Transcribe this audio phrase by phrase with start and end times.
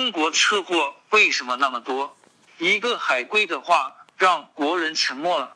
[0.00, 2.16] 中国车祸为什么那么多？
[2.56, 5.54] 一个海归的话让国人沉默了。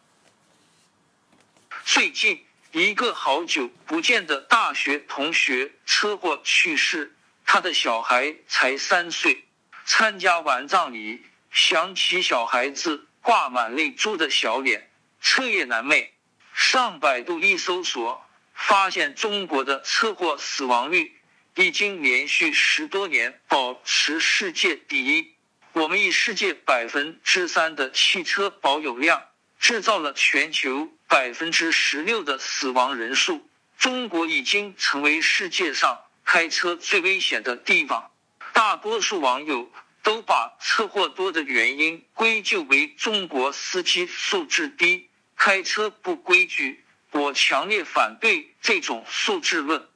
[1.87, 9.46] 最近，一个好久不见的大学同学车祸去世，他的小孩才三岁。
[9.87, 14.90] 参加完葬礼，想起小孩子挂满泪珠的小脸，
[15.22, 16.08] 彻夜难寐。
[16.52, 18.22] 上百度一搜索，
[18.52, 21.18] 发现中国的车祸死亡率
[21.57, 25.34] 已经连续十多年保持世界第一。
[25.73, 29.22] 我们以世界百分之三的汽车保有量，
[29.61, 33.48] 制造了全球百分之十六的死亡人数。
[33.78, 38.11] 中国已经成为世界上开车最危险的地方。
[38.52, 39.70] 大多数网友
[40.02, 46.84] 都把车祸多的原因归咎为中国司机素质低、开车不规矩。
[47.12, 49.89] 我强烈反对这种素质论。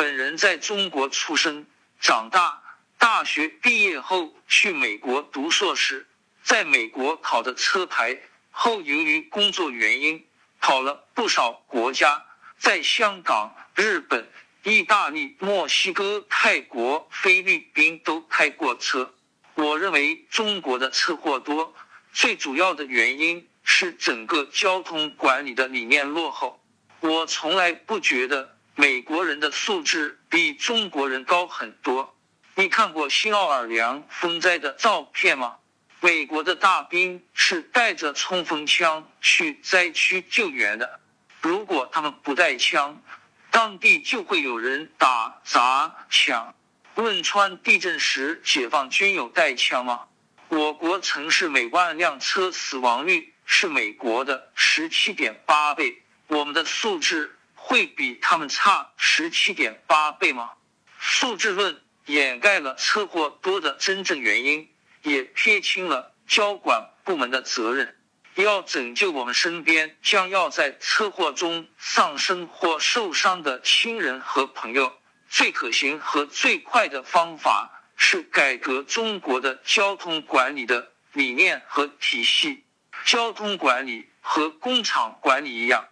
[0.00, 1.66] 本人在中国出生、
[2.00, 2.62] 长大，
[2.96, 6.06] 大学毕业后去美国读硕士，
[6.42, 8.18] 在美国考的车牌
[8.50, 10.26] 后，由于工作原因
[10.58, 12.24] 跑了不少国家，
[12.56, 14.26] 在香港、日本。
[14.62, 19.14] 意大利、墨西哥、泰国、菲律宾都开过车。
[19.54, 21.74] 我认为中国的车祸多，
[22.10, 26.58] 最主要的原因是整个交通管理的理念落后。
[27.00, 32.16] 我从来不觉得美国人的素质比中国人高很多。
[32.54, 35.56] 你看过新奥尔良风灾的照片吗？
[36.00, 41.00] 美国的大兵是带着冲锋枪去灾区救援的。
[41.42, 43.02] 如果他们不带枪，
[43.50, 46.54] 当地就会有人打砸抢。
[46.94, 50.06] 汶川地震时，解放军有带枪吗？
[50.48, 60.50] 我国城市每万辆车死亡率是美国的十七点八倍，我们的素质会比他们差十七点八倍吗？
[60.98, 64.68] 素质论掩盖了车祸多的真正原因，
[65.02, 67.96] 也撇清了交管部门的责任。
[68.34, 74.92] 要拯救我们身边将要在车祸中丧生或受伤的亲人和朋友，
[75.28, 82.64] 最可行和最快的方法是改革中国的交通管理的理念和体系。
[83.04, 85.88] 交通管理和工厂管理一样，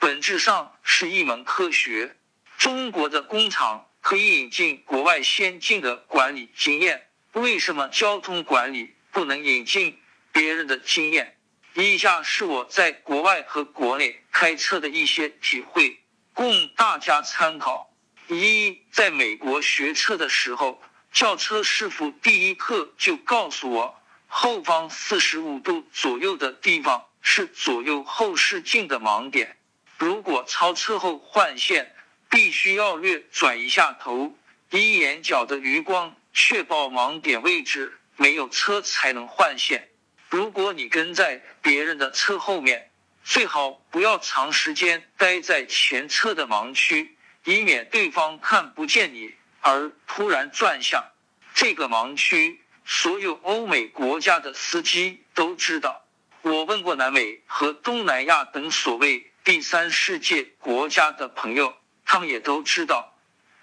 [0.00, 2.16] 本质上是一门科学。
[2.56, 9.98] 中国的工厂可以引进国外先进的管理经验，为什么交通管理不能引进
[10.32, 11.36] 别人的经验？
[11.74, 16.00] 以下是我在国外和国内开车的一些体会，
[16.32, 17.94] 供大家参考。
[18.28, 20.82] 一，在美国学车的时候，
[21.12, 29.58] 轿车师傅第一课就告诉我，后方四十五度左右的地方是左右后视镜的盲点。
[30.00, 31.94] 如果超车后换线，
[32.30, 34.34] 必须要略转一下头，
[34.70, 39.90] 以眼角的余光确保盲点位置没有车才能换线。
[40.30, 42.90] 如果你跟在别人的车后面，
[43.22, 51.04] 最好不要长时间待在前车的盲区，以免对方看不见你而突然转向。
[51.52, 56.06] 这个盲区，所有欧美国家的司机都知道。
[56.40, 61.74] 我问过南美和东南亚等所谓第三世界国家的朋友，
[62.04, 63.16] 他们也都知道，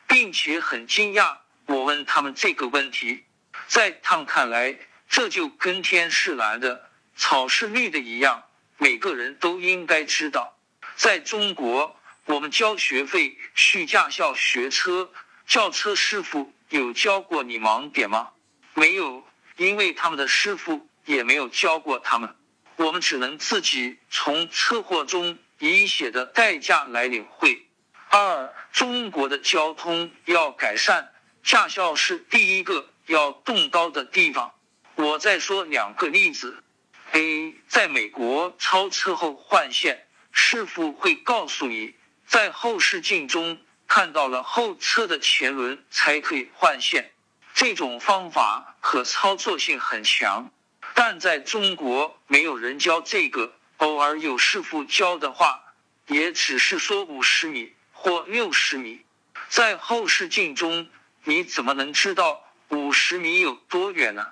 [0.08, 1.38] 并且很惊讶。
[1.66, 3.24] 我问他们这个问题，
[3.68, 4.78] 在他们看来。
[5.10, 8.44] 这就跟天是蓝的，草是绿的一样，
[8.78, 10.58] 每个人都应该知道。
[10.98, 15.10] 在中国，我们交学费去驾校学车，
[15.48, 18.32] 轿车师傅有教过你盲点吗？
[18.74, 22.36] 没有，因为他们的师傅也没有教过他们。
[22.76, 27.68] 我们只能自己从车祸中以血的代价来领会。
[28.10, 31.12] 二，中国的交通要改善，
[31.44, 34.54] 驾校是第一个要动刀的地方。
[34.96, 36.64] 我再说两个例子
[37.12, 41.96] ：A，在美国超车后换线，师傅会告诉你，
[42.26, 47.12] 在后视镜中看到了后车的前轮才可以换线。
[47.54, 50.52] 这种方法可操作性很强，
[50.94, 55.74] 但在中国没有人教这个，偶尔有师傅教的话，
[56.08, 59.06] 也只是说五十米或六十米。
[59.50, 60.90] 在后视镜中，
[61.24, 64.28] 你怎么能知道五十米有多远呢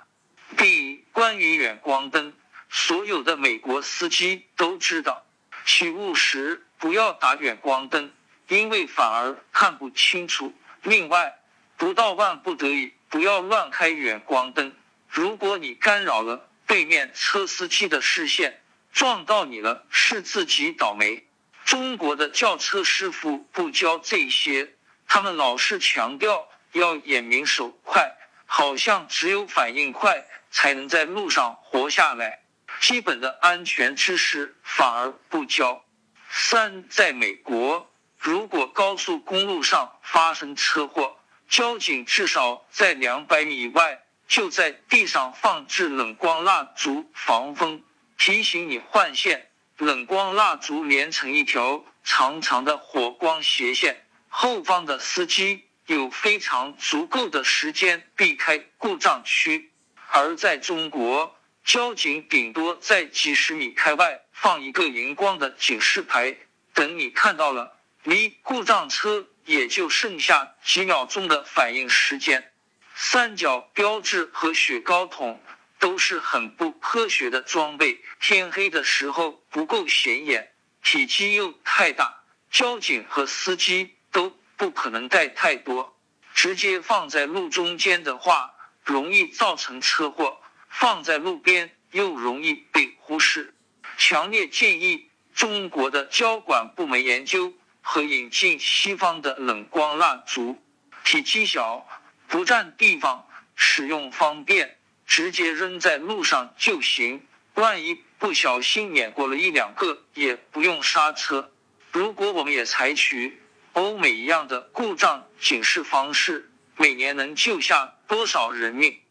[0.57, 2.33] ？B 关于远光灯，
[2.69, 5.25] 所有的美国司机都知道，
[5.65, 8.11] 起雾时不要打远光灯，
[8.47, 10.53] 因为反而看不清楚。
[10.81, 11.37] 另外，
[11.77, 14.73] 不到万不得已，不要乱开远光灯。
[15.07, 18.61] 如果你干扰了对面车司机的视线，
[18.95, 21.27] 撞到你了，是自己倒霉。
[21.65, 24.75] 中国的轿车师傅不教这些，
[25.05, 28.15] 他们老是强调要眼明手快。
[28.45, 32.39] 好像只有反应快才能在路上活下来，
[32.79, 35.83] 基本的安全知识反而不教。
[36.29, 41.17] 三，在美国，如果高速公路上发生车祸，
[41.49, 47.83] 交警至少在两百米外就在地上放置冷光蜡烛防风，
[48.17, 49.49] 提醒你换线。
[49.77, 55.65] 冷光蜡烛连成一条长长的火光斜线，后方的司机。
[55.87, 59.69] 有非常足够的时间避开故障区，
[60.07, 66.37] 而在中国，交警顶多在几十米开外放一个荧光的警示牌，
[66.73, 72.51] 等你看到了，离故障车也就剩下几秒钟的反应时间。
[72.95, 75.39] 三角标志和雪糕筒
[75.85, 80.51] 都是很不科学的装备，天黑的时候不够显眼，
[80.83, 84.35] 体积又太大，交警和司机都。
[84.57, 85.99] 不可能带太多，
[86.33, 90.39] 直接放在路中间的话，容易造成车祸；
[90.69, 93.53] 放在路边又容易被忽视。
[93.97, 100.57] 强烈建议中国的交管部门研究和引进西方的冷光蜡烛，
[101.03, 101.85] 体积小，
[102.29, 107.25] 不占地方，使用方便，直接扔在路上就行。
[107.55, 111.51] 万一不小心碾过了一两个，也不用刹车。
[111.91, 113.41] 如果我们也采取。
[113.75, 119.01] 欧美一样的故障警示方式，每年能救下多少人命？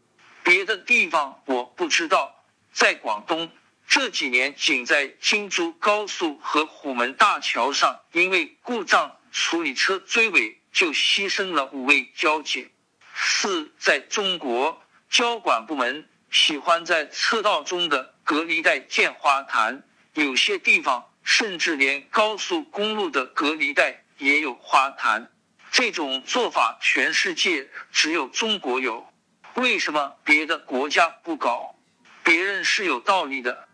[0.42, 2.42] 别的地方我不知道。
[2.72, 3.50] 在广东
[3.86, 12.70] 这几年，仅在京珠高速和虎门大桥上，因为故障处理车追尾，就牺牲了五位交警。
[13.14, 14.82] 四，在中国，
[15.14, 19.84] 交管部门喜欢在车道中的隔离带建花坛，
[20.14, 24.02] 有些地方甚至连高速公路的隔离带。
[24.18, 25.30] 也有花坛，
[25.70, 29.06] 这种做法全世界只有中国有，
[29.54, 31.76] 为什么别的国家不搞？
[32.24, 33.68] 别人是有道理的。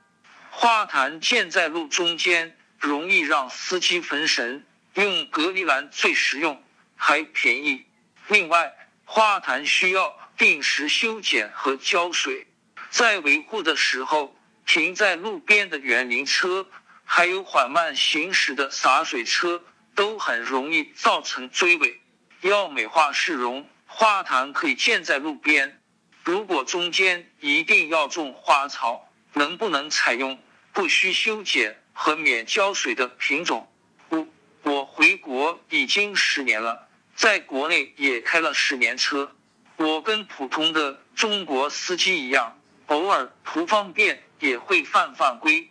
[0.50, 6.62] 花坛建在路中间，容易让司机分神，用隔离栏最实用，
[6.96, 7.86] 还便宜。
[8.28, 8.74] 另外，
[9.06, 12.46] 花坛需要定时修剪和浇水，
[12.88, 14.34] 在维护的时候，
[14.66, 16.66] 停在路边的园林车，
[17.04, 19.62] 还有缓慢行驶的洒水车。
[19.92, 22.00] 都很容易造成追尾。
[22.40, 25.82] 要美化市容，花坛可以建在路边。
[26.24, 30.38] 如果中间一定要种花草，能不能采用
[30.72, 33.70] 不需修剪和免浇水的品种？
[34.08, 34.26] 我
[34.62, 39.36] 我回国已经十年了，在国内也开了十年车。
[39.80, 42.54] 我跟普通的中国司机一样，
[42.88, 45.70] 偶尔图方便也会犯犯规，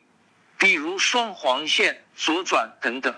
[0.58, 3.14] 比如双黄线左转等等。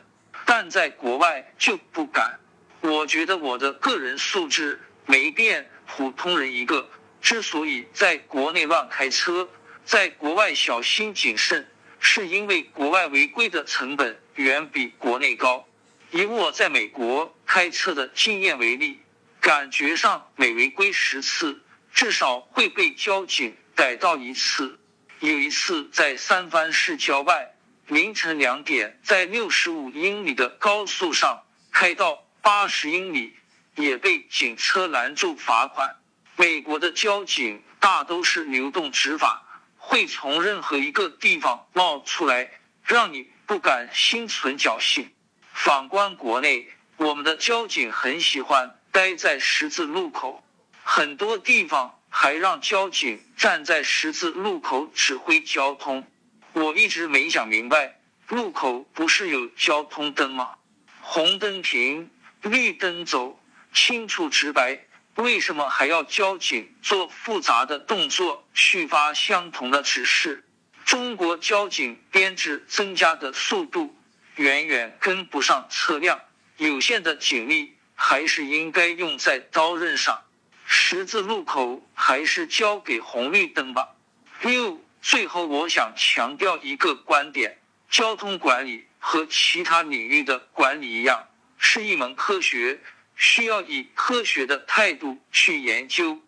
[0.45, 2.37] 但在国外就不敢。
[2.81, 6.85] 我觉得我的个人素质没变，普通人一个。
[7.21, 9.47] 之所以在国内乱开车，
[9.85, 11.65] 在国外小心谨慎，
[12.01, 15.65] 是因为国外违规的成本远比国内高。
[16.11, 18.99] 以我在美国开车的经验为例，
[19.41, 24.79] 感觉上每违规十次，至少会被交警逮到一次。
[25.19, 27.55] 有一次在三藩市郊外。
[27.87, 31.43] 凌晨两点，在六十五英里的高速上
[31.73, 33.35] 开到八十英里，
[33.75, 35.97] 也被警车拦住罚款。
[36.37, 39.43] 美国的交警大都是流动执法，
[39.75, 42.49] 会从任何一个地方冒出来，
[42.85, 45.11] 让你不敢心存侥幸。
[45.51, 50.43] 反观国内，我们的交警很喜欢待在十字路口，
[50.83, 56.05] 很多地方还让交警站在十字路口指挥交通。
[56.51, 60.55] 我一直没想明白，路口不是有交通灯吗？
[60.99, 62.09] 红灯停，
[62.41, 63.41] 绿灯走，
[63.73, 70.43] 清楚直白，为什么还要交警做复杂的动作去发相同的指示？
[70.83, 73.95] 中国交警编制增加的速度
[74.35, 76.19] 远远跟不上车辆，
[76.57, 80.23] 有限的警力还是应该用在刀刃上。
[80.65, 83.95] 十字路口还是交给红绿灯吧。
[84.41, 84.81] 六。
[85.03, 87.57] 最后，我想强调一个观点：
[87.89, 91.27] 交通管理和其他领域的管理一样，
[91.57, 92.79] 是一门科学，
[93.15, 96.19] 需要以科学的态度去研究。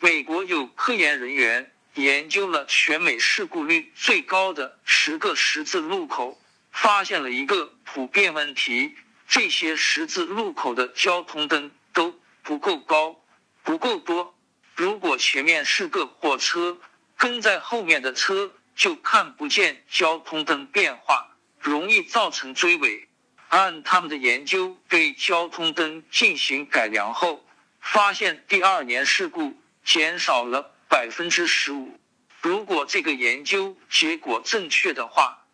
[0.00, 8.94] 美国有科研人员研究了全美事故率最高的十个十字路口，发现了一个普遍问题：
[9.32, 13.18] 这些十字路口的交通灯都不够高，
[13.62, 14.34] 不够多。
[14.76, 16.76] 如果前面是个货车，
[17.16, 23.08] 跟在后面的车就看不见交通灯变化，容易造成追尾。
[23.48, 27.42] 按他们的研究，对交通灯进行改良后，
[27.80, 31.98] 发现第二年事故减少了百分之十五。
[32.42, 35.46] 如果这个研究结果正确的话，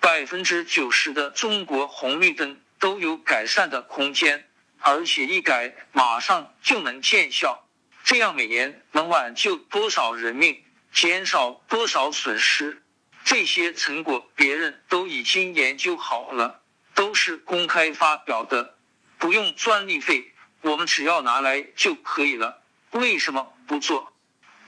[0.00, 4.48] 百分之九十的中国红绿灯都有改善的空间，
[4.80, 7.68] 而且一改马上就能见效。
[8.02, 12.82] 这样每年能挽救多少人命，减少多少损失？
[13.22, 16.62] 这些成果别人都已经研究好了，
[16.94, 18.78] 都是公开发表的，
[19.18, 20.32] 不用专利费，
[20.62, 22.62] 我们只要拿来就可以了。
[22.92, 24.12] 为什么不做？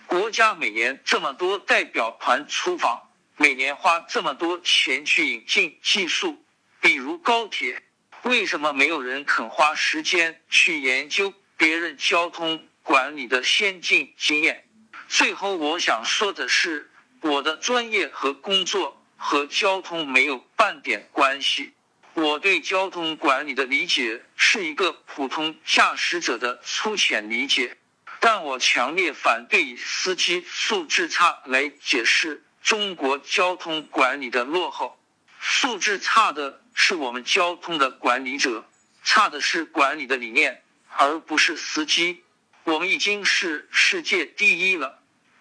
[0.07, 6.45] 国家每年这么多代表团出访，每年花这么多钱去引进技术，
[6.81, 7.83] 比如高铁，
[8.23, 14.65] 为什么没有人肯花时间去研究别人交通管理的先进经验？
[15.09, 16.89] 最后，我想说的是。
[17.25, 21.73] 我的专业和工作和交通没有半点关系。
[22.15, 27.77] 我对交通管理的理解是一个普通驾驶者的粗浅理解，
[28.19, 34.99] 但我强烈反对以司机素质差来解释中国交通管理的落后。
[35.41, 38.65] 素质差的是我们交通的管理者，
[39.05, 40.63] 差的是管理的理念，
[40.97, 42.23] 而不是司机。
[42.65, 45.01] 我们已经是世界第一了。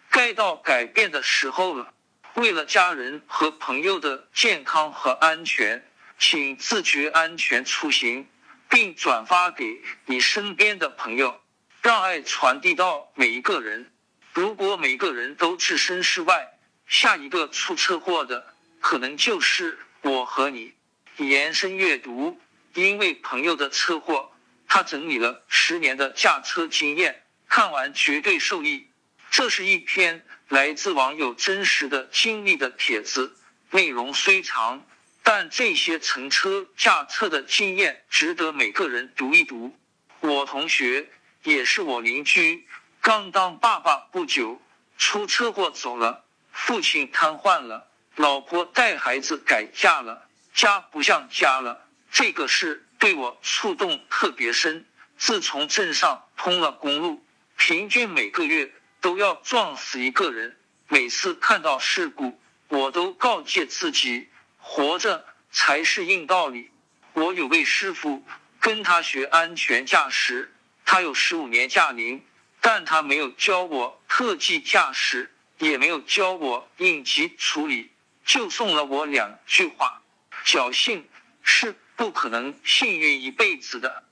[0.10, 1.94] 该到改变的时候了。
[2.36, 5.86] 为了家人和朋友的健康和安全，
[6.18, 8.28] 请自觉安全出行，
[8.70, 11.42] 并转发给你身边的朋友，
[11.82, 13.92] 让爱传递到每一个人。
[14.34, 16.48] 如果每个人都置身事外，
[16.88, 20.74] 下一个出车祸的可能就是我和你。
[21.18, 22.40] 延伸阅读，
[22.74, 24.32] 因为朋友的车祸，
[24.68, 28.88] 他整理了十年的驾车经验，看完绝对受益。
[29.30, 33.36] 这是一篇来自网友真实的经历的帖子，
[33.70, 34.86] 内容虽长，
[35.24, 39.76] 但这些乘车驾车的经验值得每个人读一读。
[40.20, 41.10] 我同学
[41.44, 42.68] 也是我邻居，
[43.02, 44.62] 刚当爸爸不久，
[44.98, 51.88] 出车祸走了，父亲瘫痪了，老婆带孩子改嫁了，家不像家了。
[52.12, 54.86] 这个事对我触动特别深。
[55.18, 57.24] 自从镇上通了公路，
[57.58, 58.72] 平均每个月。
[59.02, 60.56] 都要撞死一个人。
[60.88, 64.30] 每次看到事故，我都告诫自己，
[64.60, 66.70] 活着才是硬道理。
[67.14, 68.24] 我有位师傅，
[68.60, 70.54] 跟他学安全驾驶，
[70.86, 72.24] 他有十五年驾龄，
[72.62, 77.90] 但他没有教我特技驾驶，也没有教我应急处理，
[78.24, 80.01] 就送了我两句话：
[80.46, 81.08] 侥幸
[81.42, 84.04] 是不可能幸运一辈子的。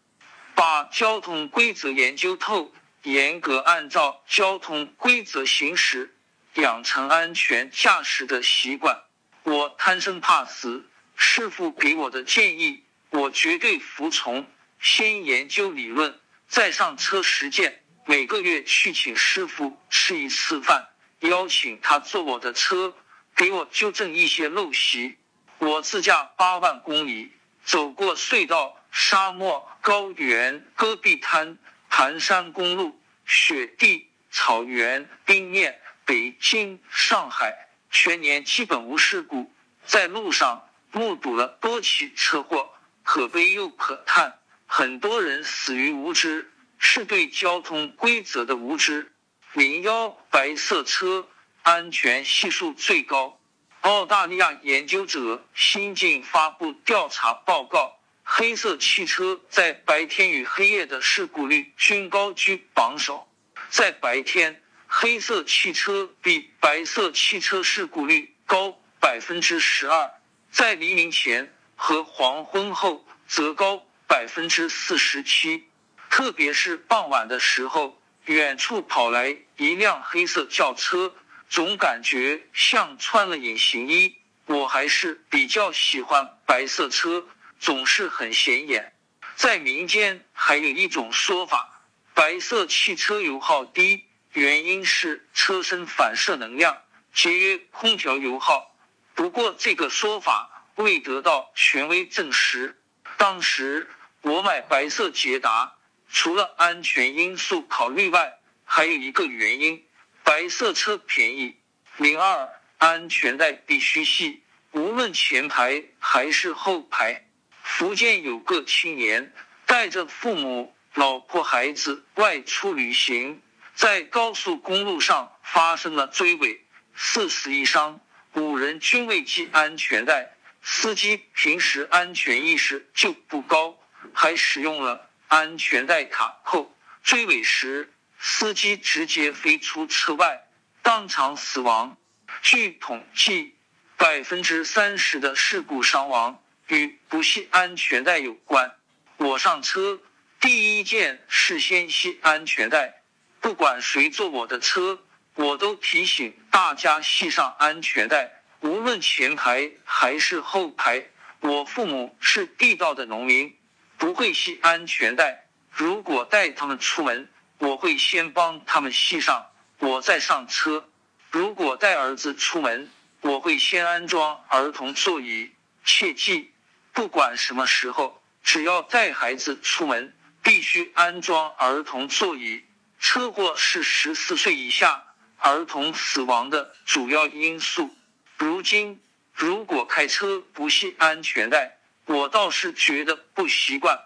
[0.56, 2.74] 把交通规则研究透。
[3.04, 6.18] 严格按照交通规则行驶，
[6.56, 9.04] 养成安全驾驶的习惯。
[9.44, 14.46] 我贪生怕死，师傅给我的建议，我绝对服从。
[14.82, 16.20] 先研究理论，
[16.50, 17.82] 再上车实践。
[18.06, 20.90] 每个月去请师傅吃一次饭，
[21.22, 22.94] 邀请他坐我的车，
[23.34, 25.18] 给我纠正一些陋习。
[25.60, 27.32] 我自驾八万公里，
[27.64, 31.58] 走过隧道、沙漠、高原、戈壁滩。
[31.92, 39.52] 盘山公路、雪地、草原、冰面，北京、上海全年基本无事故。
[39.86, 42.70] 在路上目睹了多起车祸，
[43.04, 44.40] 可悲又可叹。
[44.68, 49.12] 很多人死于无知，是对交通规则的无知。
[49.54, 51.28] 零幺白色车
[51.64, 53.39] 安全系数最高。
[53.82, 57.96] 澳大利亚研究者新近发布调查报告。
[58.24, 63.28] 黑色汽车在白天与黑夜的事故率均高居榜首。
[63.70, 70.12] 在白天，黑色汽车比白色汽车事故率高百分之十二；
[70.52, 75.64] 在黎明前和黄昏后则高百分之四十七。
[76.10, 81.16] 特别是傍晚的时候，远处跑来一辆黑色轿车，
[81.50, 84.16] 总感觉像穿了隐形衣。
[84.46, 87.28] 我还是比较喜欢白色车。
[87.60, 88.94] 总是很显眼，
[89.36, 91.82] 在民间还有一种说法，
[92.14, 96.78] 白色汽车油耗低，原因是车身反射能量，
[97.14, 98.74] 节约空调油耗。
[99.14, 102.82] 不过这个说法未得到权威证实。
[103.18, 103.90] 当时
[104.22, 105.76] 我买白色捷达，
[106.10, 109.84] 除了安全因素考虑外，还有一个原因，
[110.30, 111.56] 白色车便宜。
[111.98, 114.44] 零二，安全带必须系，
[114.74, 117.26] 无论前排还是后排。
[117.64, 119.34] 福建有个青年
[119.66, 123.42] 带着父母、老婆、孩子外出旅行，
[123.74, 126.62] 在高速公路上发生了追尾，
[126.94, 128.00] 四死一伤，
[128.34, 130.36] 五人均未系安全带。
[130.62, 133.80] 司机平时安全意识就不高，
[134.14, 136.72] 还使用了安全带卡扣，
[137.02, 140.44] 追尾时司机直接飞出车外，
[140.84, 141.98] 当场死亡。
[142.42, 143.56] 据统计，
[143.96, 148.76] 百分之三十的事故伤亡与不系安全带有关。
[149.16, 150.02] 我上车
[150.42, 153.02] 第一件事先系安全带，
[153.40, 155.02] 不管谁坐我的车，
[155.36, 161.06] 我都提醒大家系上安全带，无论前排还是后排。
[161.40, 163.58] 我父母是地道的农民，
[163.98, 165.46] 不会系安全带。
[165.72, 167.30] 如果带他们出门，
[167.60, 169.46] 我会先帮他们系上，
[169.78, 170.90] 我再上车。
[171.30, 172.90] 如果带儿子出门，
[173.22, 175.52] 我会先安装儿童座椅。
[175.86, 176.52] 切记，
[176.92, 182.64] 不管什么时候，只要带孩子出门，必须安装儿童座椅。
[183.00, 185.04] 车祸是十四岁以下
[185.38, 187.96] 儿童死亡的主要因素。
[188.38, 189.00] 如今。
[189.32, 193.98] 如果开车不系安全带，我倒是觉得不习惯、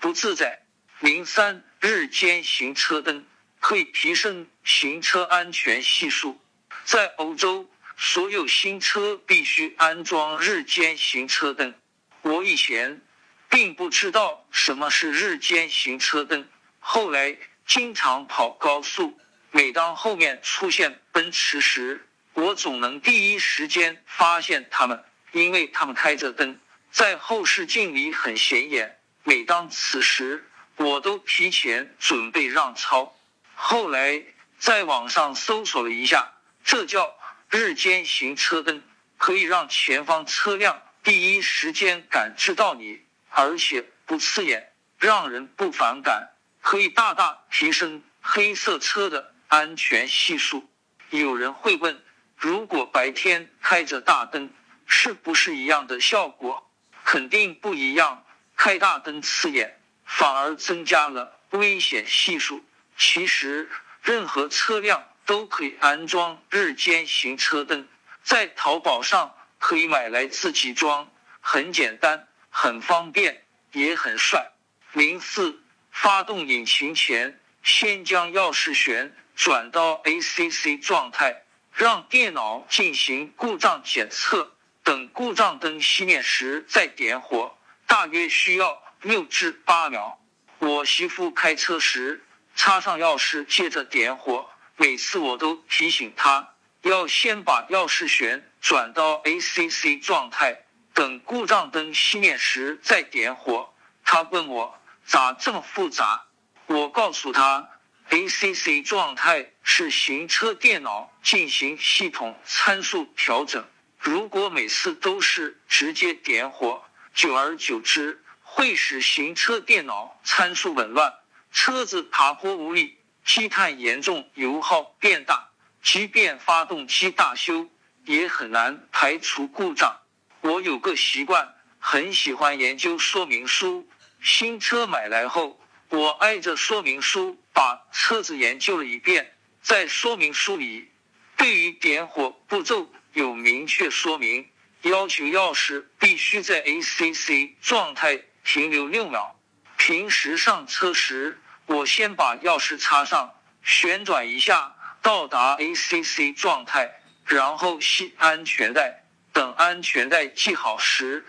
[0.00, 0.62] 不自在。
[1.00, 3.24] 零三日间行车灯
[3.58, 6.38] 可以提升行车安全系数。
[6.84, 11.74] 在欧洲，所有新车必须安装日间行车灯。
[12.20, 13.00] 我以前
[13.48, 16.46] 并不知道什么是日间行车灯，
[16.80, 19.18] 后来经常跑高速，
[19.52, 25.02] 每当后面出现奔驰时，我总能第一时间发现他们，
[25.32, 26.60] 因为他们开着灯，
[26.92, 28.98] 在后视镜里很显眼。
[29.22, 30.46] 每当此时，
[30.80, 33.14] 我都提前准备让超。
[33.54, 34.22] 后来
[34.58, 36.32] 在网上搜索了一下，
[36.64, 37.14] 这叫
[37.50, 38.82] 日间行车灯，
[39.18, 46.30] 可以让前方车辆第一时间感知到你，而且不刺眼，让人不反感，
[46.62, 50.68] 可以大大提升黑色车的安全系数。
[51.10, 52.02] 有人会问。
[52.36, 54.50] 如果白天开着大灯，
[54.86, 56.70] 是不是一样的效果？
[57.04, 58.24] 肯定不一样。
[58.56, 59.79] 开大灯刺眼，
[60.12, 62.64] 反而增加了危险系数。
[62.96, 63.70] 其实，
[64.02, 67.86] 任何车辆都可以安装日间行车灯，
[68.24, 71.08] 在淘宝上可以买来自己装，
[71.40, 74.50] 很简单，很方便，也很帅。
[74.92, 81.44] 零四，发动引擎前，先将钥匙旋转到 ACC 状态。
[81.72, 90.20] 让电脑进行故障检测，等故障灯熄灭时再点火，大约需要六至八秒。
[90.58, 94.50] 我媳妇开车时插上钥匙，接着点火。
[94.76, 103.72] 每次我都提醒她要先把钥匙旋转到 ACC 状态，等故障灯熄灭时再点火。
[104.04, 106.26] 她问我咋这么复杂？
[106.66, 107.68] 我告诉她。
[108.10, 113.64] ACC 状态是行车电脑进行系统参数调整。
[114.00, 116.82] 如果每次都是直接点火，
[117.14, 118.19] 久而久之
[118.52, 121.14] 会使行车电脑参数紊乱，
[121.52, 125.50] 车子爬坡无力，积碳严重，油耗变大。
[125.82, 127.70] 即便发动机大修，
[128.04, 130.00] 也很难排除故障。
[130.40, 133.88] 我有个习惯，很喜欢研究说明书。
[134.20, 135.58] 新车买来后。
[135.92, 140.88] 我挨着说明书把车子研究了一遍，在说明书里，
[141.36, 144.48] 对于点火步骤有明确说明，
[144.82, 149.36] 要求钥匙必须在 ACC 状态停留六秒。
[149.76, 159.04] 平时上车时，我先把钥匙插上，旋转一下到达 ACC 状态，然后系安全带。
[159.32, 161.24] 等安全带系好时，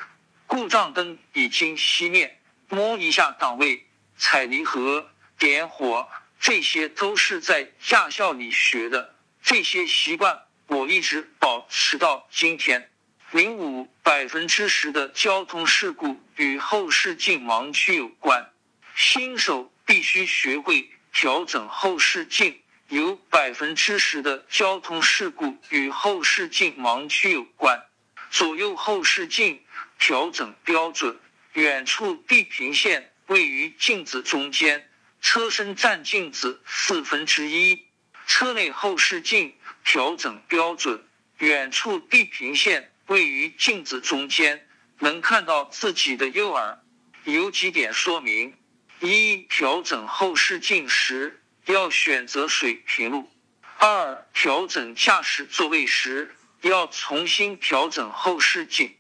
[0.47, 3.87] 故障灯已经熄灭，摸一下档位。
[4.17, 6.07] 踩离合、点火，
[6.39, 9.15] 这些都是在驾校里学的。
[9.41, 12.90] 这些习惯我一直保持到今天。
[13.31, 18.51] 零五百分之十的交通事故与后视镜盲区有关，
[18.93, 22.59] 新手必须学会调整后视镜。
[22.89, 27.81] 有百分之十的交通事故与后视镜盲区有关。
[28.29, 29.63] 左右后视镜
[29.97, 31.17] 调整标准，
[31.53, 33.13] 远处地平线。
[33.27, 34.89] 位于镜子中间，
[35.21, 37.85] 车身占镜子四分之一。
[38.27, 41.01] 车内后视镜调整标准，
[41.37, 44.65] 远处地平线位于镜子中间，
[44.99, 46.79] 能看到自己的右耳。
[47.25, 48.57] 有几点说明：
[49.01, 53.29] 一、调整后视镜时要选择水平路；
[53.77, 58.91] 二、调整驾驶座位时要重新调整后视镜；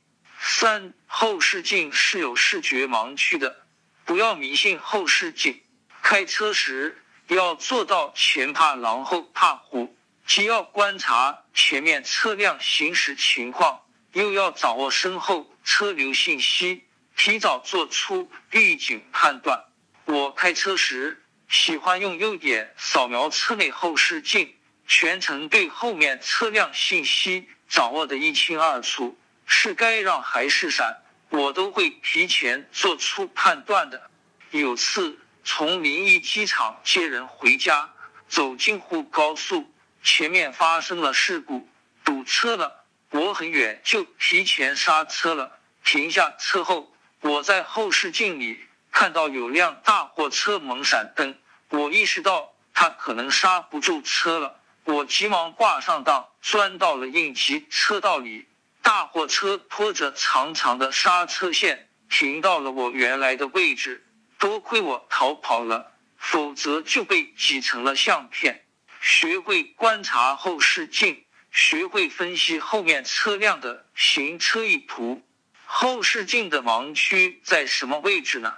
[0.41, 3.63] 三、后视镜是有视觉盲区的。
[4.03, 5.63] 不要迷信后视镜，
[6.01, 9.95] 开车时要做到前怕狼后怕虎，
[10.27, 13.79] 既要观察前面车辆行驶情况，
[14.13, 16.83] 又要掌握身后车流信息，
[17.15, 19.63] 提早做出预警判断。
[20.05, 24.53] 我开车时喜欢用右点扫描车内后视镜，
[24.87, 30.97] 全程对后面车辆信息掌握的一清二楚，是该让还是闪，
[31.29, 34.09] 我都会提前做出判断的。
[34.49, 37.93] 有次从临沂机场接人回家，
[38.27, 39.71] 走京沪高速，
[40.03, 41.69] 前面发生了事故，
[42.03, 42.80] 堵车了，
[43.11, 48.59] 我很远就提前刹车了，停下车后，我在后视镜里。
[48.91, 51.37] 看到有辆大货车猛闪灯，
[51.69, 58.47] 我意识到他可能刹不住车了，我急忙挂上档，钻到了应急车道里。
[58.81, 64.05] 大货车拖着长长的刹车线，停到了我原来的位置。
[64.37, 68.65] 多亏我逃跑了，否则就被挤成了相片。
[68.99, 75.21] 学会观察后视镜，学会分析后面车辆的行车意图。
[75.65, 78.53] 后视镜的盲区在什么位置呢？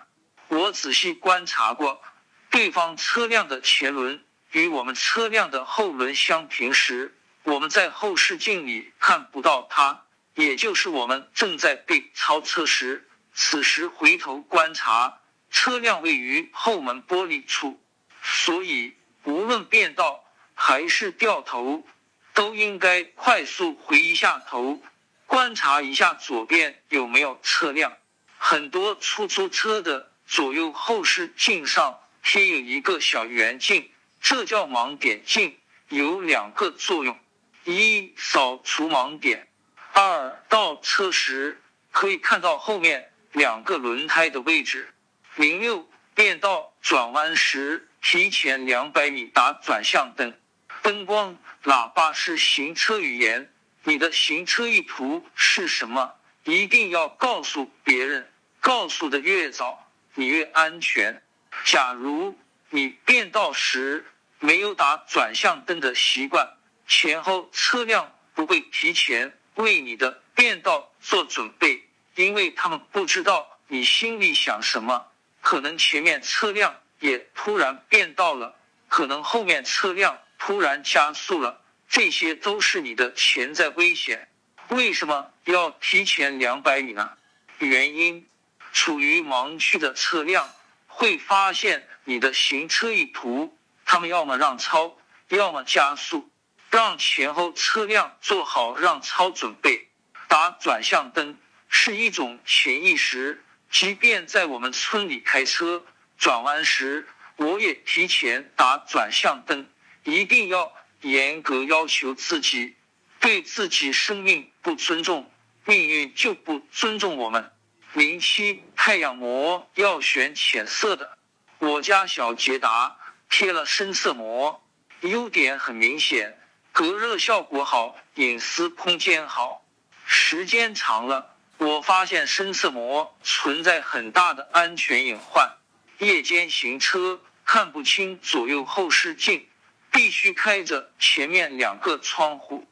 [0.47, 2.01] 我仔细观察过，
[2.49, 13.07] 对方车辆的前轮与我们车辆的后轮相平时，我们在后视镜里看不到它，也就是我们正在被超车时。
[13.33, 17.79] 此时回头观察，车辆位于后门玻璃处，
[18.21, 21.85] 所以无论变道还是掉头，
[22.33, 24.79] 都应该快速回一下头，
[25.25, 27.93] 观察一下左边有没有车辆。
[28.37, 30.11] 很多出租车的。
[30.25, 33.91] 左右后视镜上贴有一个小圆镜，
[34.21, 35.57] 这叫盲点镜，
[35.89, 37.19] 有两个作用：
[37.65, 39.45] 一扫除盲点；
[39.91, 44.93] 二倒车时可以看到后面两个轮胎的位置。
[45.35, 50.33] 零六变道转弯时提前两百米打转向灯。
[50.81, 53.49] 灯光、喇叭是行车语言，
[53.83, 56.13] 你的行车意图是什么？
[56.43, 59.79] 一定要告诉别人，告诉的越早。
[60.15, 61.23] 你越安全。
[61.63, 62.37] 假如
[62.69, 64.05] 你变道时
[64.39, 75.07] 没有打转向灯的习惯，前后车辆不会提前为你的变道做准备，因为他们不知道你心里想什么。
[75.41, 78.55] 可能前面车辆也突然变道了，
[78.87, 84.27] 可能后面车辆突然加速了，这些都是你的潜在危险。
[84.67, 87.11] 为什么要提前两百米呢？
[87.59, 88.27] 原因。
[88.73, 90.49] 处于盲区的车辆
[90.87, 94.97] 会发现你的行车意图，他们要么让超，
[95.29, 96.29] 要么加速，
[96.69, 99.87] 让前后车辆做好让超准备。
[100.27, 101.37] 打转向灯
[101.69, 105.85] 是一种潜意识，即便在我们村里开车
[106.17, 109.69] 转弯时，我也提前打转向灯，
[110.03, 112.75] 一定要严格要求自己，
[113.19, 115.31] 对自己生命不尊重，
[115.65, 117.51] 命运就不尊重我们。
[117.93, 121.17] 零七太阳膜要选浅色的，
[121.59, 122.97] 我家小捷达
[123.29, 124.63] 贴了深色膜，
[125.01, 126.37] 优点很明显，
[126.71, 129.63] 隔热效果好，隐私空间好。
[130.05, 135.55] 时间长了，我发现深色膜存在很大的安全隐患。
[135.99, 139.47] 夜间行车看不清左右后视镜，
[139.93, 142.67] 必须开着前面两个窗户。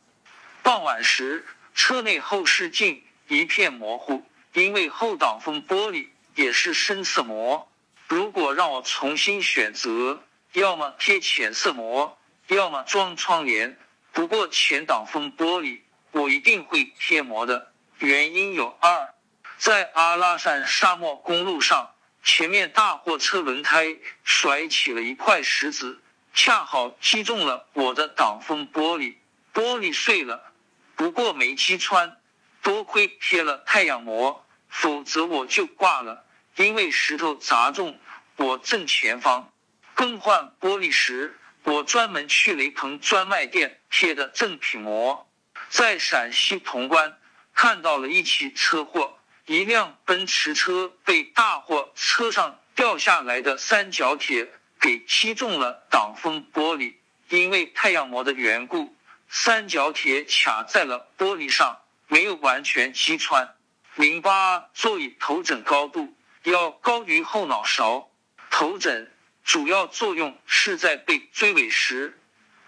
[0.62, 4.26] 傍晚时，车内后视镜一片模糊。
[4.54, 7.72] 因为后挡风玻璃也是深色膜，
[8.10, 13.78] 如果让我重新选择，要么贴浅色膜，要么装窗帘。
[14.12, 15.80] 不过前挡风玻璃
[16.12, 19.14] 我一定会贴膜的，原因有二：
[19.58, 26.02] 在阿拉善沙漠公路上，前面大货车轮胎甩起了一块石子，
[26.34, 29.16] 恰好击中了我的挡风玻璃，
[29.54, 30.54] 玻璃碎了，
[30.96, 32.18] 不过没击穿。
[32.64, 36.26] 多亏贴了太阳膜，否则我就挂了。
[36.58, 38.00] 因为石头砸中
[38.36, 39.52] 我正前方。
[39.96, 45.28] 更换玻璃时，我专门去雷朋专卖店贴的正品膜。
[45.70, 47.18] 在陕西潼关
[47.54, 56.96] 看到了一起车祸，一辆奔驰车被大货车上掉下来的三角铁给击中了挡风玻璃，
[57.30, 58.94] 因为太阳膜的缘故，
[59.30, 61.78] 三角铁卡在了玻璃上。
[62.08, 63.56] 没有完全击穿。
[63.96, 66.14] 零八座椅头枕高度
[66.44, 68.12] 要高于后脑勺。
[68.50, 69.10] 头枕
[69.46, 72.20] 主要作用是在被追尾时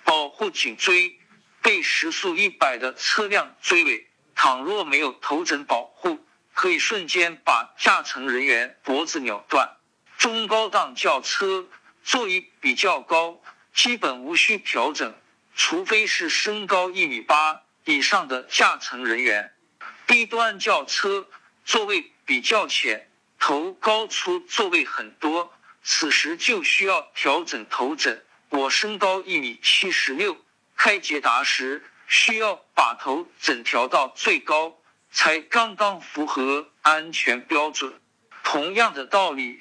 [0.05, 1.19] 保护颈椎。
[1.61, 9.75] 被时速一百的车辆追尾，倘若没有头枕保护，可以瞬间把驾乘人员脖子扭断。
[10.17, 11.67] 中高档轿车
[12.03, 13.41] 座椅比较高，
[13.73, 15.15] 基本无需调整，
[15.55, 17.61] 除非是身高一米八。
[17.85, 19.53] 以上的驾乘人员，
[20.07, 21.27] 低端轿车
[21.65, 25.51] 座位比较浅，头高出座位很多，
[25.83, 28.23] 此时就需要调整头枕。
[28.47, 30.37] 我身高一米七十六，
[30.77, 34.79] 开捷达时需要把头枕调到最高，
[35.11, 37.99] 才刚刚符合安全标准。
[38.43, 39.59] 同样的道理，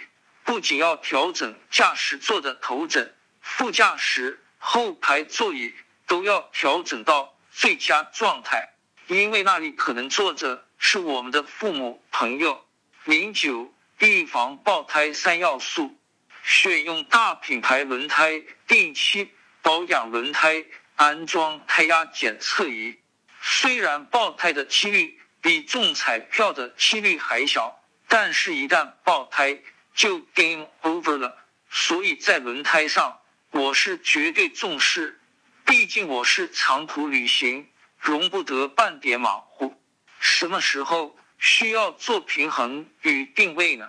[0.53, 5.73] 不仅要调整驾驶座的头枕，副驾驶、后排座椅
[6.07, 8.75] 都要调整到最佳状态，
[9.07, 12.67] 因为那里可能坐着是我们的父母、朋友。
[13.05, 15.97] 零九，预防爆胎三要素。
[16.43, 19.31] 选用大品牌轮胎，定期
[19.63, 22.99] 保养轮胎，安装胎压检测仪。
[23.41, 29.59] 虽然爆胎的几率比中彩票的几率还小，但是，一旦爆胎
[29.95, 31.37] 就 game over 了。
[31.71, 35.21] 所以在轮胎上，我是绝对重视。
[35.65, 39.81] 毕竟我是长途旅行，容不得半点马虎。
[40.21, 43.89] 什么时候需要做平衡与定位呢？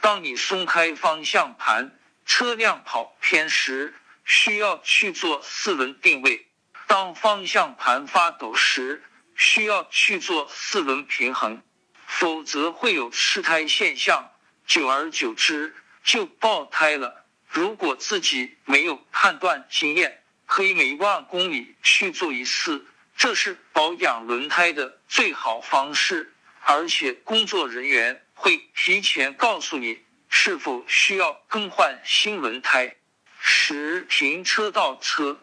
[0.00, 6.46] 当你松开方向盘，车辆跑偏时，需要去做四轮定位；
[6.86, 9.04] 当方向盘发抖时，
[9.36, 11.62] 需要去做四轮平衡，
[12.06, 14.30] 否则会有失胎现象，
[14.70, 17.26] 久而久之就爆胎了。
[17.48, 28.24] 如果自己没有判断经验，可以每万公里去做一次，这是保养轮胎的最好方式，而且工作人员。
[28.32, 32.94] 会提前告诉你是否需要更换新轮胎。
[33.40, 35.40] 十、停车倒车。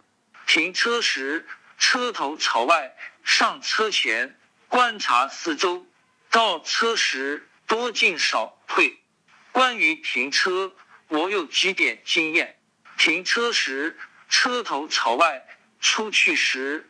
[0.47, 1.45] 停车时，
[1.77, 5.85] 车头朝外，上车前观察四周。
[6.31, 8.97] 倒车时，多进少退。
[9.57, 10.71] 关于停车，
[11.07, 12.59] 我有几点经验：
[12.95, 13.97] 停车时，
[14.29, 15.47] 车头朝外，
[15.79, 16.87] 出去时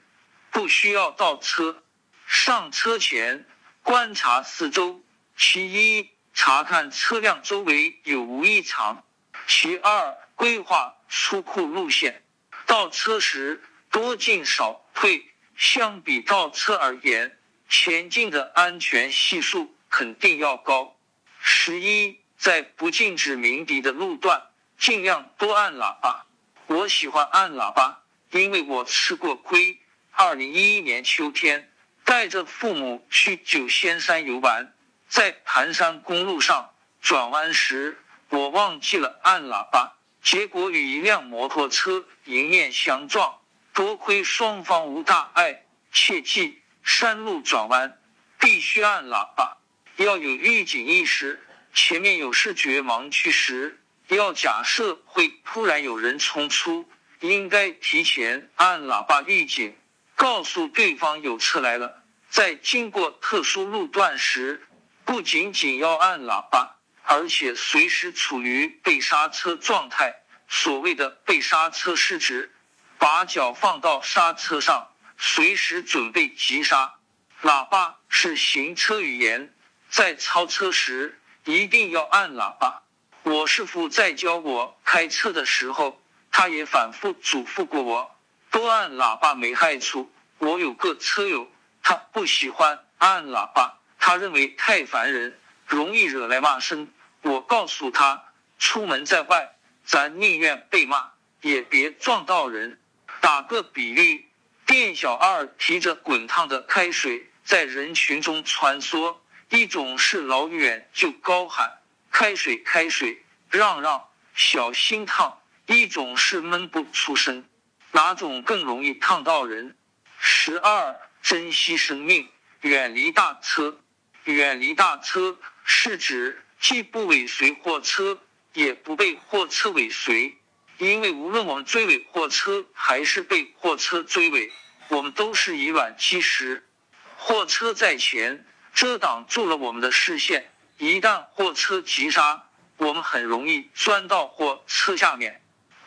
[0.52, 1.82] 不需要倒车。
[2.26, 3.48] 上车前
[3.84, 5.02] 观察四周。
[5.38, 9.02] 其一，查看车辆周围有无异常；
[9.48, 12.22] 其二，规划出库路线。
[12.66, 15.26] 倒车时多进少退，
[15.56, 21.00] 相比倒车而言，前进的安全系数肯定要高。
[21.40, 24.42] 十一，在不禁止鸣笛的路段，
[24.78, 26.26] 尽量多按喇叭。
[26.68, 29.80] 我喜欢按喇叭，因为我吃过亏。
[30.12, 31.72] 二零一一年秋天，
[32.04, 34.74] 带着父母去九仙山游玩。
[35.08, 36.70] 在盘山公路上
[37.02, 37.98] 转弯时，
[38.30, 43.40] 我忘记了按喇叭，结果与一辆摩托车迎面相撞。
[43.74, 48.00] 多亏双方无大碍，切记山路转弯
[48.40, 49.58] 必须按喇叭，
[49.96, 51.47] 要有预警意识。
[51.78, 59.78] 前面有视觉盲区时，要假设会突然有人冲出，应该提前按喇叭预警，
[60.16, 62.04] 告诉对方有车来了。
[62.32, 64.68] 在经过特殊路段时，
[65.06, 70.24] 不仅仅要按喇叭，而且随时处于被刹车状态。
[70.50, 72.56] 所谓的被刹车是指
[72.98, 76.96] 把脚放到刹车上，随时准备急刹。
[77.44, 79.54] 喇叭是行车语言，
[79.92, 82.84] 在超车时一定要按喇叭。
[83.24, 85.98] 我师傅在教我开车的时候，
[86.30, 88.16] 他也反复嘱咐过我，
[88.52, 90.12] 多按喇叭没害处。
[90.40, 91.50] 我有个车友，
[91.82, 93.80] 他不喜欢按喇叭。
[93.98, 96.90] 他认为太烦人，容易惹来骂声。
[97.22, 98.26] 我告诉他，
[98.60, 99.56] 出门在外，
[99.86, 102.78] 咱宁愿被骂，也别撞到人。
[103.22, 104.28] 打个比喻，
[104.66, 109.16] 店小二提着滚烫的开水在人群中穿梭，
[109.50, 111.80] 一种是老远就高喊
[112.12, 115.42] “开水，开水，让让，小心烫”；
[115.74, 117.46] 一种是闷不出声。
[117.92, 119.78] 哪种更容易烫到人？
[120.20, 122.30] 十二，珍惜生命，
[122.62, 123.80] 远离大车。
[124.26, 128.20] 远离大车是指既不尾随货车，
[128.54, 130.38] 也不被货车尾随。
[130.78, 134.52] 因为无论我们追尾货车还是被货车追尾，
[134.90, 136.68] 我们都是以卵击石。
[137.16, 138.46] 货车在前，
[138.78, 140.52] 遮挡住了我们的视线。
[140.78, 145.42] 一旦货车急刹，我们很容易钻到货车下面。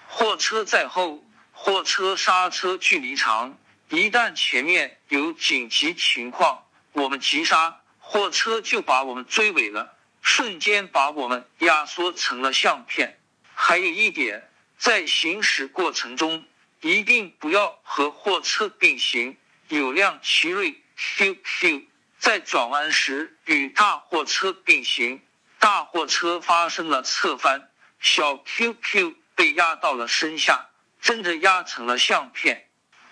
[0.09, 3.57] 货车在后，货车刹车距离长，
[3.90, 7.81] 一旦前面有紧急情况，我们急刹。
[8.00, 13.20] 货车就把我们追尾了，瞬间把我们压缩成了相片。
[13.55, 16.44] 还有一点，在行驶过程中
[16.81, 19.37] 一定不要和货车并行。
[19.68, 21.85] 有辆奇瑞 QQ
[22.20, 25.22] 在转弯时与大货车并行，
[25.59, 30.68] 大货车发生了侧翻，小 QQ 被压到了身下，
[31.00, 32.68] 真的压成了相片。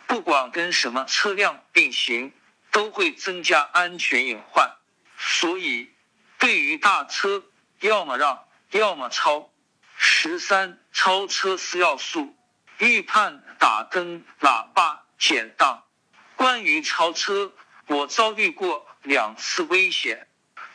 [0.07, 2.35] 不管跟什么车辆并行，
[2.71, 4.77] 都会增加安全隐患。
[5.17, 5.91] 所以，
[6.39, 7.43] 对于大车，
[7.81, 9.51] 要么让，要么超。
[9.97, 12.37] 十三、超车四要素：
[12.77, 15.85] 预判、打灯、喇叭、减档。
[16.37, 17.53] 关于超车，
[17.87, 20.29] 我遭遇过两次危险。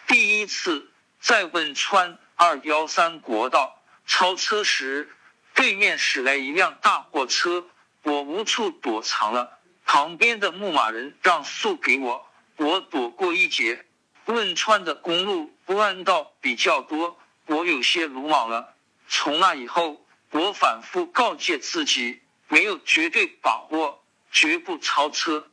[0.07, 0.91] 第一次
[1.21, 5.15] 在汶川二幺三国道超车时，
[5.53, 7.67] 对面驶来一辆大货车，
[8.01, 9.59] 我无处躲藏了。
[9.85, 13.85] 旁边的牧马人让速给我，我躲过一劫。
[14.25, 18.73] 汶川的公路弯道比较多，我有些鲁莽了。
[19.07, 25.51] 从那以后，我反复告诫自己，没有绝对把握，绝不超车。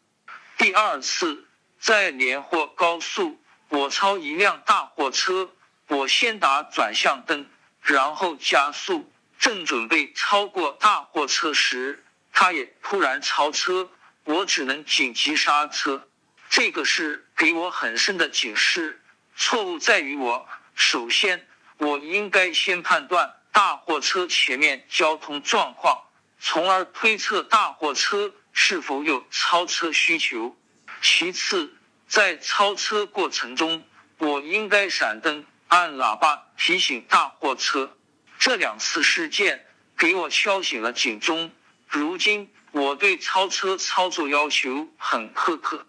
[0.56, 1.46] 第二次
[1.80, 3.40] 在连霍高速，
[3.70, 5.50] 我超一辆大货车，
[5.88, 7.46] 我先打转向灯，
[7.80, 13.88] 然后加速，正准备超过大货车时，他也突然超车，
[14.24, 16.06] 我只能紧急刹车。
[16.50, 19.00] 这个是给我很深的警示。
[19.34, 26.02] 错误在于我，首先我应该先判断大货车前面交通状况，
[26.38, 28.34] 从而推测大货车。
[28.52, 30.56] 是否有超车需求？
[31.02, 31.72] 其次，
[32.06, 33.84] 在超车过程中，
[34.18, 37.96] 我应该闪灯、按喇叭提醒大货车。
[38.38, 41.50] 这两次事件给我敲醒了警钟。
[41.88, 45.86] 如今，我对超车操作要求很苛刻。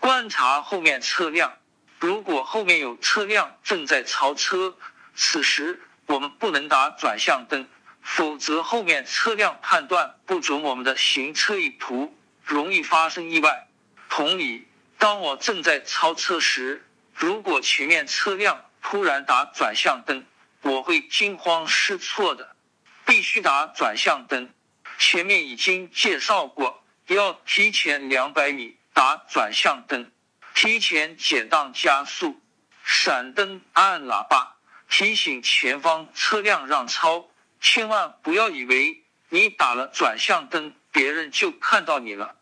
[0.00, 1.58] 观察后面车辆，
[1.98, 4.76] 如果后面有车辆正在超车，
[5.14, 7.68] 此时我们不能打转向灯。
[8.00, 13.68] 否则，后面车辆判断不准我们的行车意图，容易发生意外。
[14.14, 20.26] 同理，当我正在超车时，如果前面车辆突然打转向灯，
[20.60, 22.54] 我会惊慌失措的。
[23.06, 24.52] 必须打转向灯。
[24.98, 30.12] 前面已经介绍过，要提前两百米打转向灯，
[30.54, 32.38] 提前减档加速，
[32.84, 34.56] 闪灯按喇叭
[34.90, 37.30] 提醒前方车辆让超。
[37.62, 42.36] 千万不要以为你打了转向灯，别人就看到你了。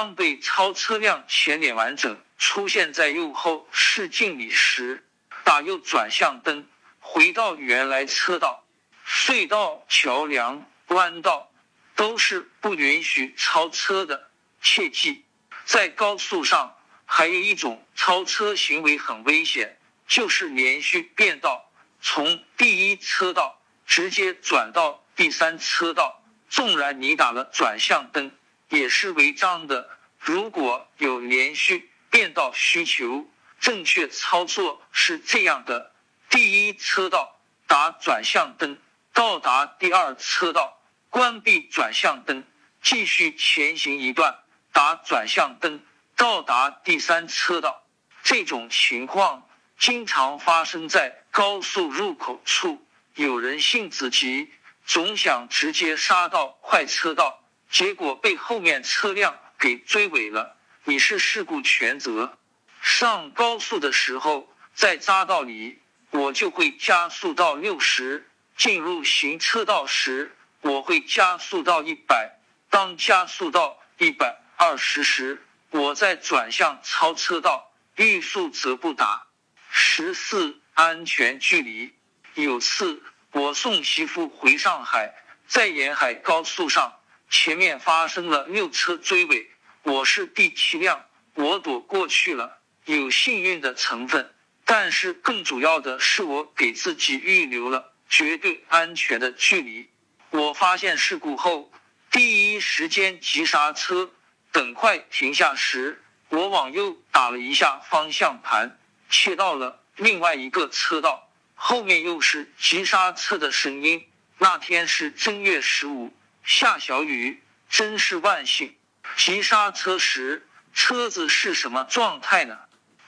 [0.00, 5.04] 当被超车辆前脸完整出现在右后视镜里时，
[5.44, 6.66] 打右转向灯，
[7.00, 8.64] 回到原来车道。
[9.06, 11.52] 隧道、桥梁、弯道
[11.96, 14.30] 都是不允许超车的。
[14.62, 15.26] 切记，
[15.66, 23.60] 在高速上还有一种超车行为很危险，就是连续变道，从第一车道。
[23.84, 28.30] 直接转到第三车道，纵然你打了转向灯，
[28.70, 29.88] 也是违章的。
[30.18, 33.26] 如果有连续变道需求，
[33.60, 35.92] 正确操作是这样的：
[36.28, 38.78] 第一车道打转向灯，
[39.12, 42.44] 到达第二车道关闭转向灯，
[42.82, 44.38] 继续前行一段，
[44.72, 45.80] 打转向灯，
[46.16, 47.82] 到达第三车道。
[48.22, 52.84] 这种情况经常发生在高速入口处。
[53.14, 54.50] 有人性子急，
[54.84, 57.39] 总想直接杀到快车道，
[57.70, 62.36] 结果被后面车辆给追尾了，你是事故全责。
[62.82, 65.78] 上高速的时候，在匝道里，
[66.10, 68.22] 我就会加速到六十；
[68.56, 72.38] 进入行车道时，我会加速到一百。
[72.68, 79.26] 当加速到一百二十时，我再转向超车道，欲速则不达。
[79.70, 81.92] 十四，安全距离。
[82.34, 83.02] 有次
[83.32, 85.14] 我送媳妇回上海，
[85.46, 86.99] 在沿海高速上，
[87.30, 89.48] 前面发生了六车追尾，
[89.84, 99.88] 我是第七辆，我躲过去了，有幸运的成分，但是更主要的是我给自己预留了绝对安全的距离。
[100.30, 101.72] 我发现事故后，
[102.10, 104.10] 第一时间急刹车，
[104.50, 108.76] 等快停下时，我往右打了一下方向盘，
[109.08, 111.30] 切到了另外一个车道。
[111.54, 114.04] 后面又是急刹车的声音。
[114.38, 116.12] 那天是正月十五，
[116.42, 118.76] 下小雨，真是万幸。
[119.16, 122.58] 急刹车时，车子是什么状态呢？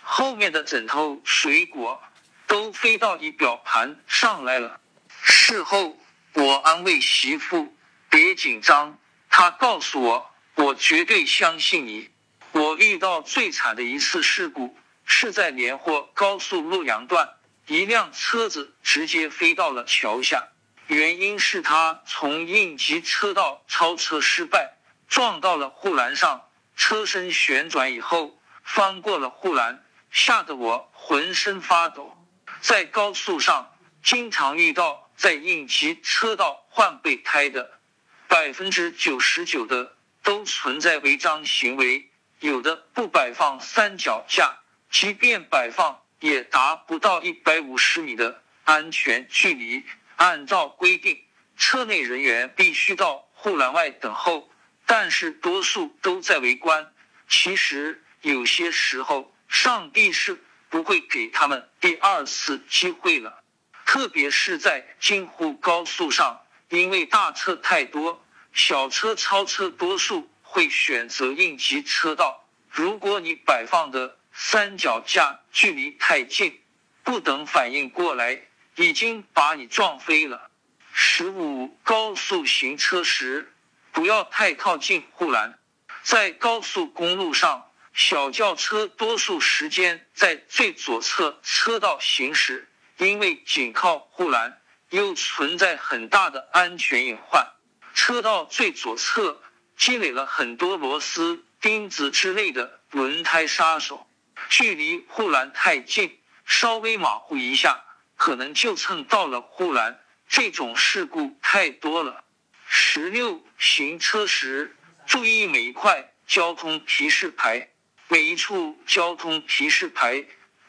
[0.03, 2.03] 后面的枕头、水果
[2.47, 4.81] 都飞到仪表盘上来了。
[5.23, 5.99] 事后，
[6.35, 7.77] 我安慰媳妇
[8.11, 8.99] ：“别紧张。”
[9.31, 12.11] 她告诉我：“我绝对相信你。”
[12.53, 17.37] 我遇到最惨的一次事故是在连霍高速洛阳段。
[17.67, 20.49] 一辆车子直接飞到了桥下，
[20.93, 24.77] 原因是他从应急车道超车失败，
[25.09, 32.17] 撞到了护栏上，车身旋转以后翻过了护栏，吓得我浑身发抖。
[32.61, 37.81] 在高速上经常遇到在应急车道换备胎的，
[38.29, 44.59] 百分之九十九的都存在违章行为，有的不摆放三脚架，
[44.91, 45.99] 即便摆放。
[46.23, 49.83] 也达不到一百五十米的安全距离。
[50.17, 51.23] 按照规定，
[51.57, 54.51] 车内人员必须到护栏外等候，
[54.87, 56.93] 但是多数都在围观。
[57.29, 63.43] 其实有些时候，上帝是不会给他们第二次机会了，
[63.85, 72.45] 特别是在京沪高速上，因为大车太多，小车超车，多数会选择应急车道。
[72.71, 76.61] 如果你摆放的三脚架距离太近，
[77.03, 78.41] 不等反应过来，
[78.77, 80.51] 已经把你撞飞了。
[80.93, 83.53] 十五，高速行车时
[83.93, 85.59] 不要太靠近护栏。
[86.03, 92.69] 在高速公路上，小轿车多数时间在最左侧车道行驶，
[92.99, 94.61] 因为紧靠护栏
[94.91, 97.47] 又存在很大的安全隐患。
[97.95, 99.41] 车道最左侧
[99.77, 104.07] 积累了很多螺丝、钉子之类的轮胎杀手，
[104.49, 107.85] 距离护栏太近，稍微马虎一下，
[108.23, 109.99] 可能就蹭到了护栏。
[110.29, 112.23] 这种事故太多了。
[112.69, 114.77] 十六，行车时。
[115.05, 117.71] 注意每一块交通提示牌，
[118.07, 120.25] 每一处交通提示牌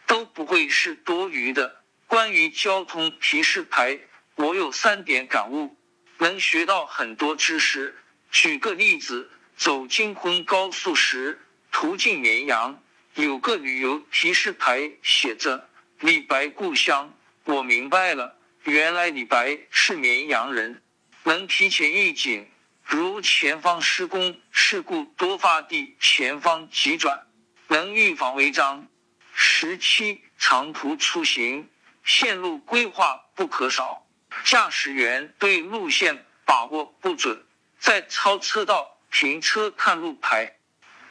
[0.08, 1.84] 都不会是多余的。
[2.08, 4.00] 关于交通提示牌，
[4.34, 5.78] 我有三点感悟，
[6.18, 7.96] 能学到很多知识。
[8.32, 11.40] 举个例子，走京昆高速时，
[11.72, 12.82] 途经绵阳，
[13.14, 15.70] 有个旅游提示牌写着
[16.02, 17.16] “李白故乡”，
[17.46, 20.82] 我明白了，原来李白是绵阳人，
[21.24, 22.50] 能提前预警。
[22.86, 27.26] 如前方施工事故多发地前方急转，
[27.68, 28.88] 能预防违章。
[29.34, 31.70] 十七，长途出行
[32.04, 34.06] 线路规划不可少，
[34.46, 37.46] 驾驶员对路线把握不准，
[37.80, 40.58] 在超车道停车看路牌，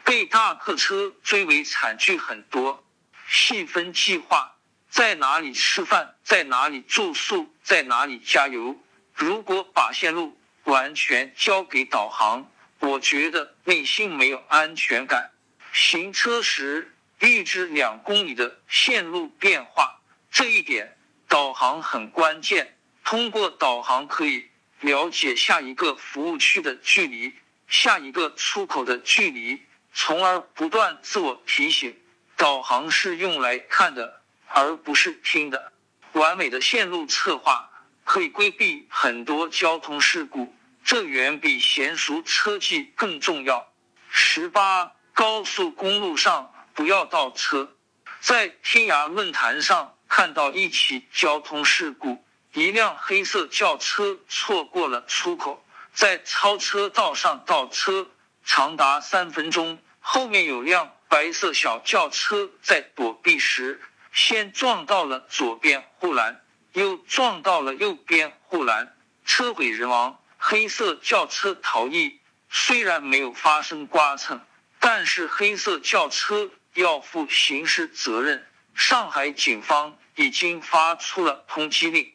[0.05, 2.85] 被大客车追尾惨剧很多。
[3.26, 4.51] 细分计划，
[4.93, 8.76] 在哪里吃饭，在哪里住宿，在哪里加油。
[9.14, 10.38] 如果把线路。
[10.64, 15.32] 完全交给导航，我觉得内心没有安全感。
[15.72, 22.78] 行车时预知两公里的线路变化，这一点导航很关键。
[23.03, 24.49] 通过导航可以
[24.82, 27.32] 了解下一个服务区的距离、
[27.66, 29.61] 下一个出口的距离，
[29.93, 31.99] 从而不断自我提醒。
[32.36, 34.22] 导航是用来看的，
[34.55, 35.72] 而不是听的。
[36.12, 37.68] 完美的线路策划。
[38.05, 40.53] 可以规避很多交通事故，
[40.84, 43.72] 这远比娴熟车技更重要。
[44.11, 47.76] 十八，高速公路上不要倒车。
[48.20, 52.22] 在天涯论坛上看到一起交通事故，
[52.53, 58.09] 一辆黑色轿车错过了出口，在超车道上倒车
[58.44, 63.80] 长达三分钟，后面有辆白色小轿车在躲避时，
[64.13, 66.41] 先撞到了左边护栏。
[66.75, 68.97] 又撞到了右边护栏，
[69.27, 70.19] 车毁人亡。
[70.39, 74.41] 黑色轿车逃逸，虽然没有发生刮蹭，
[74.81, 78.47] 但是黑色轿车要负刑事责任。
[78.75, 82.11] 上海警方已经发出了通缉令，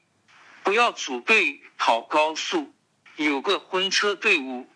[0.64, 2.74] 不要组队跑高速。
[3.16, 4.68] 有个婚车队伍，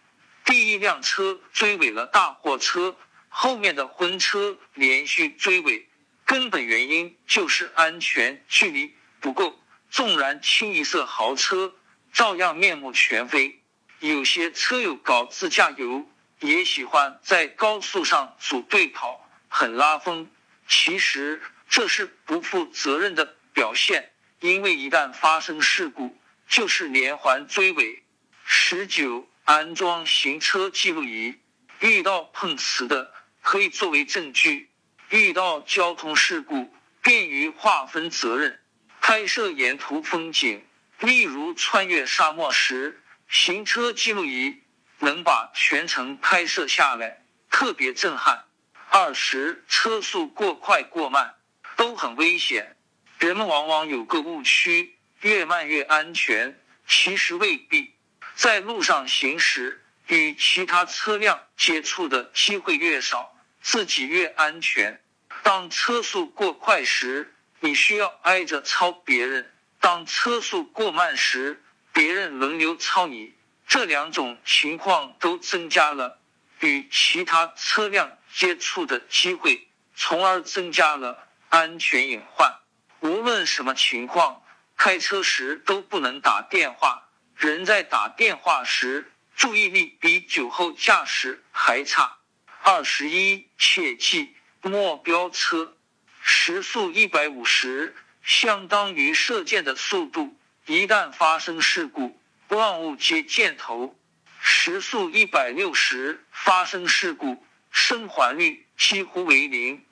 [0.46, 2.96] 第一辆车追尾了大货车，
[3.30, 5.90] 后面的婚车连续追尾，
[6.32, 9.60] 根本原因就是安全距离不够。
[9.90, 11.76] 纵然清一色豪车，
[12.14, 13.60] 照样面目全非。
[14.00, 16.10] 有些车友搞自驾游，
[16.40, 20.32] 也喜欢在高速上组队跑，很拉风。
[20.70, 26.18] 其实这是不负责任的表现，因为一旦发生事故，
[26.48, 28.04] 就是连环追尾。
[28.46, 31.36] 十九，安装行车记录仪，
[31.82, 34.70] 遇到碰瓷的可以作为证据，
[35.12, 38.60] 遇到交通事故便于划分责任。
[39.02, 40.66] 拍摄沿途风景，
[41.00, 44.62] 例如穿越沙漠时，行车记录仪
[45.00, 48.46] 能把全程拍摄下来，特别震撼。
[48.90, 51.36] 二十，车速过快过慢
[51.76, 52.78] 都很危险，
[53.20, 56.58] 人们往往有个误区，越慢越安全，
[56.88, 57.94] 其实未必。
[58.36, 65.02] 在路上行驶，与其他车辆接触的机会越少，自己越安全。
[65.44, 73.34] 当车速过快时，你需要挨着超别人，当车速过慢时，别人轮流超你，
[73.68, 76.20] 这两种情况都增加了
[76.60, 82.54] 与其他车辆接触的机会，从而增加了安全隐患。
[83.00, 84.44] 无论什么情况，
[84.78, 87.08] 开车时都不能打电话。
[87.36, 92.18] 人在打电话时，注意力比酒后驾驶还差。
[92.64, 95.76] 二十一，切记莫飙车。
[96.22, 100.38] 时速一百五十，相当于射箭的速度。
[100.68, 104.00] 一旦发生事故，万物皆箭头。
[104.40, 109.84] 时速一百六十，发生事故，生还率几乎为零。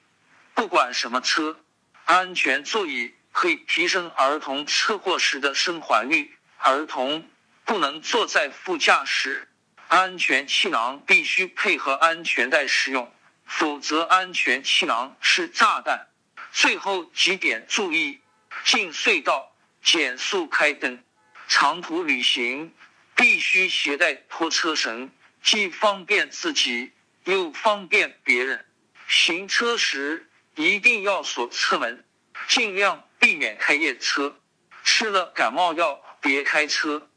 [0.54, 1.60] 不管什么车，
[2.06, 6.32] 安全座椅可以提升儿童车祸时的生还率。
[6.60, 7.28] 儿童
[7.66, 9.49] 不能坐在副驾驶，
[9.90, 13.12] 安全气囊必须配合安全带使用，
[13.46, 16.08] 否则安全气囊是炸弹。
[16.52, 18.22] 最后几点注意：
[18.64, 19.52] 进隧道
[19.84, 21.04] 减速开灯，
[21.50, 22.74] 长途旅行。
[23.16, 25.12] 必须携带拖车绳，
[25.44, 26.94] 既方便自己
[27.26, 28.66] 又方便别人。
[29.10, 32.06] 行车时一定要锁车门，
[32.48, 34.40] 尽量避免开夜车。
[34.86, 37.10] 吃了感冒药别开车，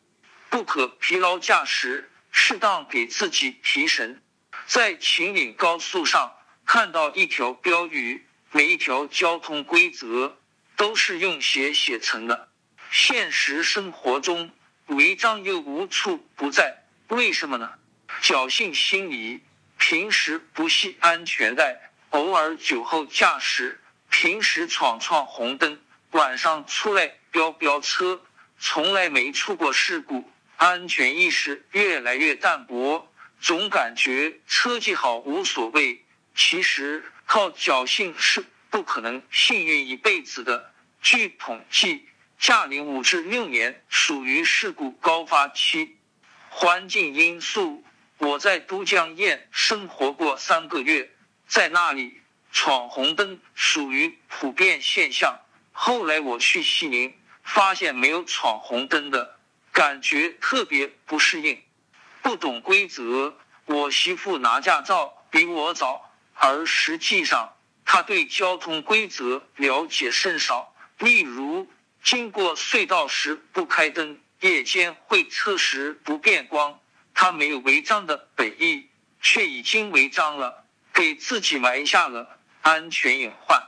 [0.51, 4.21] 不可疲劳驾驶，适当给自己提神。
[4.67, 6.35] 在秦岭高速上
[6.67, 10.37] 看到一条标语，每一条交通规则
[10.75, 12.49] 都是用写写成的。
[12.91, 14.51] 现实生活中。
[14.87, 17.73] 违章又无处不在，为什么呢？
[18.21, 19.41] 侥幸心理，
[19.79, 23.81] 平时不系安全带，偶尔酒后驾驶，
[24.11, 25.81] 平时闯闯红灯，
[26.11, 28.21] 晚上出来飙飙车，
[28.59, 30.29] 从来没出过事故，
[30.63, 36.05] 安全意识越来越淡薄，总感觉车技好无所谓。
[36.37, 40.73] 其实靠侥幸是不可能幸运一辈子的。
[41.03, 42.07] 据统计。
[42.39, 45.97] 驾龄五至六年属于事故高发期。
[46.49, 47.85] 环境因素，
[48.19, 51.11] 我在都江堰生活过三个月，
[51.47, 52.21] 在那里
[52.53, 55.39] 闯红灯属于普遍现象。
[55.71, 59.39] 后来我去西宁，发现没有闯红灯的，
[59.73, 61.61] 感觉特别不适应，
[62.23, 63.37] 不懂规则。
[63.67, 67.53] 我媳妇拿驾照比我早，而实际上
[67.85, 71.69] 她对交通规则了解甚少，例如。
[72.05, 76.81] 经过隧道时不开灯，夜间会测时不变光。
[77.15, 78.89] 他没有违章的本意，
[79.21, 83.63] 却已经违章了，给自己埋下了安全隐患。